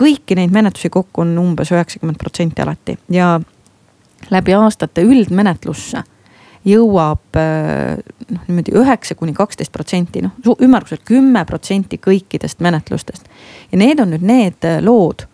[0.00, 3.40] kõiki neid menetlusi kokku on umbes üheksakümmend protsenti alati ja
[4.30, 6.02] läbi aastate üldmenetlusse
[6.66, 7.98] jõuab äh,
[8.30, 13.28] noh, niimoodi üheksa kuni kaksteist protsenti, noh ümmarguselt kümme protsenti kõikidest menetlustest.
[13.72, 15.26] ja need on nüüd need äh, lood,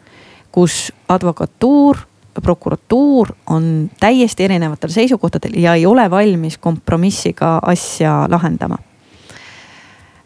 [0.54, 1.98] kus advokatuur,
[2.36, 8.78] prokuratuur on täiesti erinevatel seisukohtadel ja ei ole valmis kompromissiga asja lahendama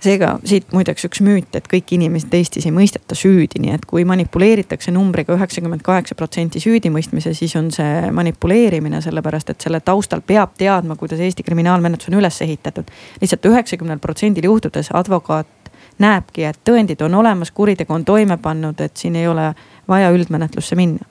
[0.01, 4.05] seega siit muideks üks müüt, et kõiki inimesed Eestis ei mõisteta süüdi, nii et kui
[4.09, 10.57] manipuleeritakse numbriga üheksakümmend kaheksa protsenti süüdimõistmise, siis on see manipuleerimine, sellepärast et selle taustal peab
[10.59, 12.91] teadma, kuidas Eesti kriminaalmenetlus on üles ehitatud.
[13.21, 15.47] lihtsalt üheksakümnel protsendil juhtudes advokaat
[16.01, 19.53] näebki, et tõendid on olemas, kuritegu on toime pannud, et siin ei ole
[19.89, 21.05] vaja üldmenetlusse minna.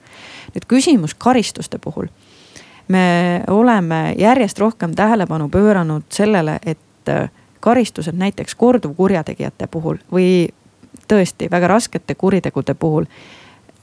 [0.54, 2.08] nüüd küsimus karistuste puhul.
[2.88, 7.30] me oleme järjest rohkem tähelepanu pööranud sellele, et
[7.60, 10.48] karistused näiteks korduvkurjategijate puhul või
[11.08, 13.04] tõesti väga raskete kuritegude puhul.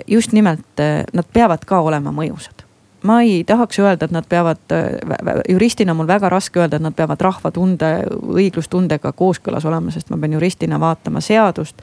[0.07, 2.65] just nimelt eh, nad peavad ka olema mõjusad.
[3.03, 6.81] ma ei tahaks öelda, et nad peavad, eh, juristina on mul väga raske öelda, et
[6.81, 11.81] nad peavad rahvatunde, õiglustundega kooskõlas olema, sest ma pean juristina vaatama seadust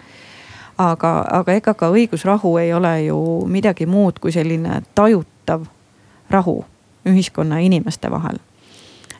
[0.78, 5.66] aga, aga ega ka õigusrahu ei ole ju midagi muud kui selline tajutav
[6.30, 6.64] rahu
[7.06, 8.40] ühiskonna ja inimeste vahel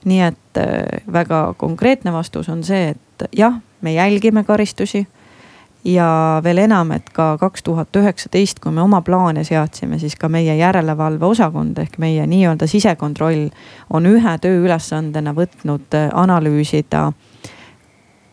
[0.05, 5.07] nii et äh, väga konkreetne vastus on see, et jah, me jälgime karistusi.
[5.85, 10.29] ja veel enam, et ka kaks tuhat üheksateist, kui me oma plaane seadsime, siis ka
[10.29, 13.51] meie järelevalveosakond ehk meie nii-öelda sisekontroll
[13.91, 17.13] on ühe tööülesandena võtnud äh, analüüsida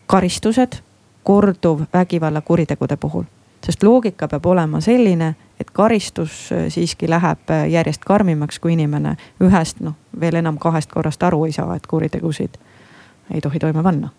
[0.06, 0.80] karistused
[1.22, 3.28] korduvvägivallakuritegude puhul
[3.66, 9.16] sest loogika peab olema selline, et karistus äh, siiski läheb äh, järjest karmimaks, kui inimene
[9.42, 12.58] ühest, noh veel enam kahest korrast aru ei saa, et kuritegusid
[13.32, 14.10] ei tohi toime panna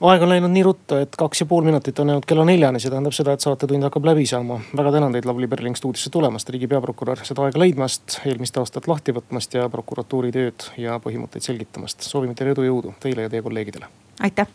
[0.00, 2.92] aeg on läinud nii ruttu, et kaks ja pool minutit on jäänud kella neljani, see
[2.92, 4.60] tähendab seda, et saatetund hakkab läbi saama.
[4.76, 9.12] väga tänan teid, Lavly Perling stuudiosse tulemast, riigi peaprokurör, seda aega leidmast, eelmist aastat lahti
[9.16, 12.00] võtmast ja prokuratuuri tööd ja põhimõtteid selgitamast.
[12.00, 13.92] soovime teile edu, jõudu teile ja teie kolleegidele.
[14.20, 14.48] aitäh